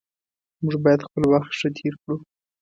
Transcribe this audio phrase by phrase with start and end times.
[0.63, 2.15] موږ باید خپل وخت ښه تیر کړو